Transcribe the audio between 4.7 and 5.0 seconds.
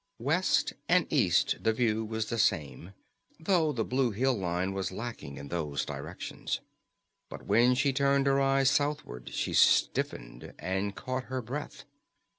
was